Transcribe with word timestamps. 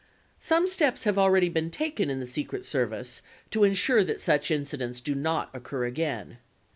Some 0.39 0.65
steps 0.67 1.03
have 1.03 1.19
already 1.19 1.47
been 1.47 1.69
taken 1.69 2.09
in 2.09 2.19
the 2.19 2.25
Secret 2.25 2.65
Service 2.65 3.21
to 3.51 3.63
insure 3.63 4.03
that 4.03 4.19
such 4.19 4.49
incidents 4.49 4.99
do 4.99 5.13
not 5.13 5.51
occur 5.53 5.85
again. 5.85 6.39